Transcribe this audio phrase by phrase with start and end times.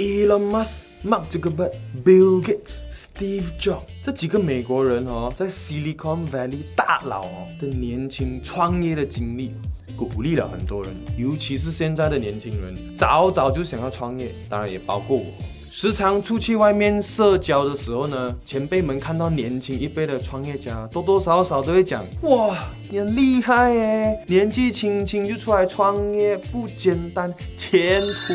[0.00, 1.72] Elon Musk、Mark Zuckerberg、
[2.02, 9.52] Bill Gates、Steve Jobs 这几个美国人哦，在 Silicon Valley 大佬哦的年轻创业的经历，
[9.98, 15.26] 鼓励了很多人，尤其是现在的年轻人，早早就想要创业，当然也包括我。
[15.70, 22.56] 时常出去外面社交的时候呢，前辈们看到年轻一辈的创业家，多多少少都会讲：哇，
[22.90, 28.32] 你很厉害耶，年纪轻轻就出来创业，不简单，前途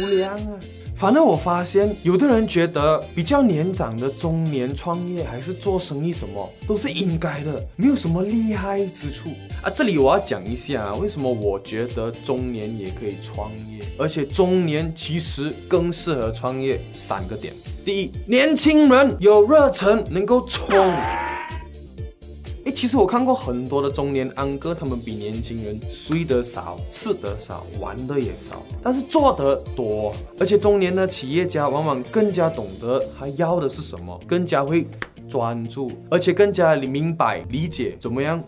[0.00, 0.58] 无量啊！
[0.96, 9.28] 反正我发现，有的人觉得比较年长的中年创业还是做生意什么都是应该的，没有什么厉害之处
[9.62, 9.68] 啊。
[9.68, 16.80] 这里我要讲一下，为什么我觉得中年也可以创业，而且中年其实更适合创业。
[16.94, 17.52] 三个点：
[17.84, 20.66] 第一，年轻人有热忱，能够冲。
[22.76, 30.12] 其实我看过很多的中年安哥，他们比年轻人睡得少、吃得少、玩的也少，但是做得多。
[30.38, 34.86] 而且中年的企业家往往更加懂得他要的是什么，更加会
[35.26, 38.44] 专注，而且更加明白理解怎么样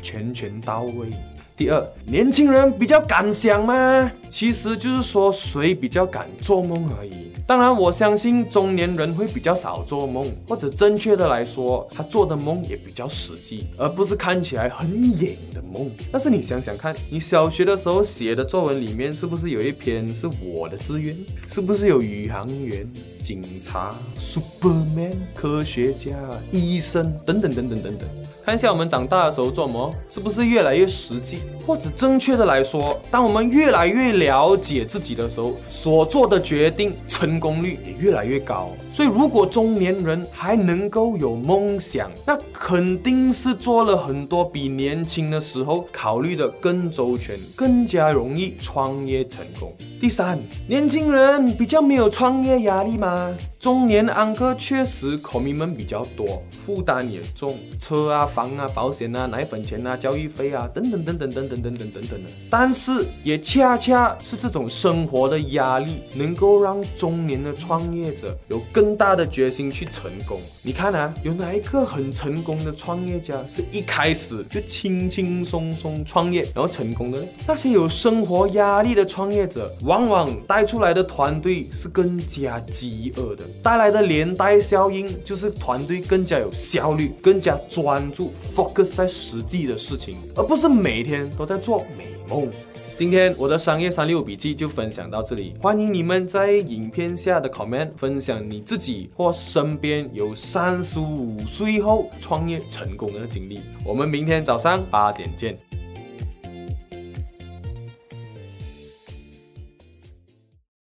[0.00, 1.10] 全权到位。
[1.56, 4.12] 第二，年轻人比较敢想吗？
[4.28, 7.12] 其实就是说谁比较敢做梦而已。
[7.46, 15.88] 当然，我相信中年人会比较少做梦，或者正确的来说，他做的梦也比较实际，而不是看起来很野的梦。
[16.12, 21.16] 但是你想想看，你小学的时候写的作文里面，是不是有一篇是我的志愿？
[21.46, 22.86] 是不是有宇航员、
[23.22, 26.10] 警察、Superman、科学家、
[26.50, 28.08] 医生等等等等等等？
[28.44, 31.38] 看一下我们长大的时候做梦，是不是越来越实际？
[31.64, 37.36] 或者正确的来说，当我们越来越了解自己的时候，所做的决定成。
[37.38, 49.70] 功率也越来越高，所以如果中年人还能够有梦想，那肯定是做了很多比年轻的时候考虑的更周全，更加容易创业成功。
[49.98, 53.34] 第三，年轻人比较没有创业压力吗？
[53.58, 62.30] 中年安哥确实口迷们比较多，负担也重，车啊、房啊、保险啊、奶粉钱啊、教育费啊，等等等等等等等等等等的。
[62.50, 70.38] 但是也恰恰是这种生活的压力，能够让中年的创业者有更大的决心去成功。
[70.62, 77.26] 你看啊，有哪一个很成功的创业家是一开始就轻轻松松创业然后成功的呢？
[77.48, 79.72] 那些有生活压力的创业者。
[79.86, 92.50] 往往带出来的团队是更加饥饿的，带来的连带效应就是团队更加有效率，更加专注，focus 在实际的事情，而不是每天都在做美梦。
[92.96, 103.60] 今天我的商业三六笔记就分享到这里，欢迎你们在影片下的 comment 分享你自己或身边有三十五岁后创业成功的经历。
[103.84, 105.65] 我们明天早上八点见。